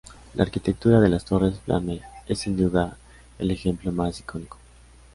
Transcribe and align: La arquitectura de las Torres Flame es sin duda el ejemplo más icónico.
La 0.33 0.41
arquitectura 0.41 0.99
de 0.99 1.09
las 1.09 1.25
Torres 1.25 1.59
Flame 1.63 2.01
es 2.27 2.39
sin 2.39 2.57
duda 2.57 2.97
el 3.37 3.51
ejemplo 3.51 3.91
más 3.91 4.19
icónico. 4.19 4.57